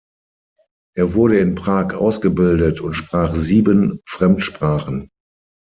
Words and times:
Er 0.97 1.13
wurde 1.13 1.37
in 1.37 1.53
Prag 1.53 1.93
ausgebildet 1.93 2.81
und 2.81 2.93
sprach 2.95 3.35
sieben 3.35 4.01
Fremdsprachen. 4.07 5.11